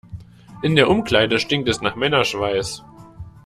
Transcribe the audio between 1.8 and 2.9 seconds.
nach Männerschweiß.